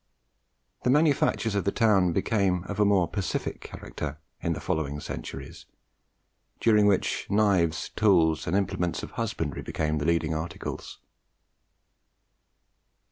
The 0.81 0.89
manufactures 0.89 1.53
of 1.53 1.63
the 1.63 1.71
town 1.71 2.11
became 2.11 2.63
of 2.63 2.79
a 2.79 2.85
more 2.85 3.07
pacific 3.07 3.61
character 3.61 4.17
in 4.41 4.53
the 4.53 4.59
following 4.59 4.99
centuries, 4.99 5.67
during 6.59 6.87
which 6.87 7.27
knives, 7.29 7.89
tools, 7.89 8.47
and 8.47 8.55
implements 8.57 9.03
of 9.03 9.11
husbandry 9.11 9.61
became 9.61 9.99
the 9.99 10.05
leading 10.07 10.33
articles. 10.33 10.97